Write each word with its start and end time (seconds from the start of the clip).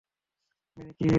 Many, 0.77 0.91
কি 0.91 1.03
হয়েছে? 1.03 1.09